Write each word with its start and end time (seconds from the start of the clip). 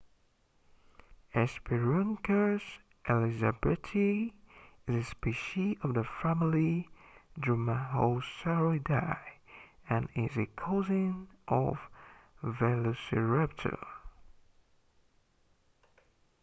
hesperonychus 1.33 2.63
elizabethae 3.13 4.33
is 4.87 4.95
a 4.95 5.03
species 5.09 5.77
of 5.83 5.93
the 5.93 6.03
family 6.03 6.89
dromaeosauridae 7.39 9.21
and 9.87 10.09
is 10.15 10.35
a 10.37 10.47
cousin 10.63 11.11
of 11.49 11.87
velociraptor 12.43 13.79